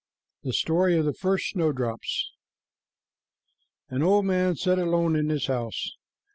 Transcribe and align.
THE 0.41 0.51
STORY 0.51 0.97
OF 0.97 1.05
THE 1.05 1.13
FIRST 1.13 1.49
SNOWDROPS. 1.51 2.31
An 3.89 4.01
old 4.01 4.25
man 4.25 4.55
sat 4.55 4.79
alone 4.79 5.15
in 5.15 5.29
his 5.29 5.45
house. 5.45 5.91